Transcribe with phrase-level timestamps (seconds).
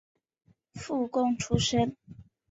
[0.73, 1.95] 附贡出身。